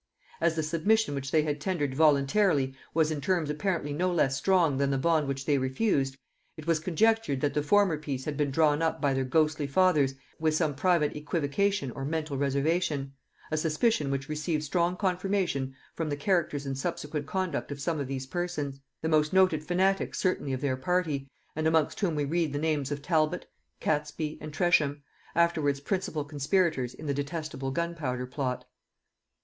As 0.41 0.55
the 0.55 0.63
submission 0.63 1.13
which 1.13 1.29
they 1.29 1.43
had 1.43 1.61
tendered 1.61 1.93
voluntarily 1.93 2.73
was 2.91 3.11
in 3.11 3.21
terms 3.21 3.51
apparently 3.51 3.93
no 3.93 4.11
less 4.11 4.35
strong 4.35 4.77
than 4.77 4.89
the 4.89 4.97
bond 4.97 5.27
which 5.27 5.45
they 5.45 5.59
refused, 5.59 6.17
it 6.57 6.65
was 6.65 6.79
conjectured 6.79 7.39
that 7.41 7.53
the 7.53 7.61
former 7.61 7.99
piece 7.99 8.25
had 8.25 8.35
been 8.35 8.49
drawn 8.49 8.81
up 8.81 8.99
by 8.99 9.13
their 9.13 9.23
ghostly 9.23 9.67
fathers 9.67 10.15
with 10.39 10.55
some 10.55 10.73
private 10.73 11.15
equivocation 11.15 11.91
or 11.91 12.03
mental 12.03 12.35
reservation; 12.35 13.13
a 13.51 13.57
suspicion 13.57 14.09
which 14.09 14.27
receives 14.27 14.65
strong 14.65 14.97
confirmation 14.97 15.75
from 15.93 16.09
the 16.09 16.17
characters 16.17 16.65
and 16.65 16.79
subsequent 16.79 17.27
conduct 17.27 17.71
of 17.71 17.79
some 17.79 17.99
of 17.99 18.07
these 18.07 18.25
persons, 18.25 18.79
the 19.03 19.07
most 19.07 19.31
noted 19.33 19.63
fanatics 19.63 20.17
certainly 20.17 20.51
of 20.51 20.61
their 20.61 20.75
party, 20.77 21.29
and 21.55 21.67
amongst 21.67 21.99
whom 21.99 22.15
we 22.15 22.25
read 22.25 22.51
the 22.53 22.57
names 22.57 22.91
of 22.91 23.03
Talbot, 23.03 23.45
Catesby, 23.79 24.39
and 24.41 24.51
Tresham, 24.51 25.03
afterwards 25.35 25.79
principal 25.79 26.23
conspirators 26.25 26.95
in 26.95 27.05
the 27.05 27.13
detestable 27.13 27.69
gunpowder 27.69 28.25
plot. 28.25 28.65
[Note 28.65 28.65
98: 28.65 28.65
Life 28.65 28.65
of 28.65 28.65
Whitgift, 28.65 28.65
by 28.65 28.67
Strype. 28.67 28.67